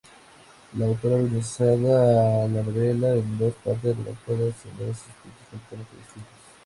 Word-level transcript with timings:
La 0.79 0.87
autora 0.87 1.17
organiza 1.17 1.63
la 1.63 2.47
novela 2.47 3.13
en 3.13 3.37
dos 3.37 3.53
partes, 3.63 3.95
redactadas 3.95 4.65
en 4.65 4.77
dos 4.79 4.97
estilos 4.97 4.97
completamente 5.51 5.95
distintos. 5.95 6.33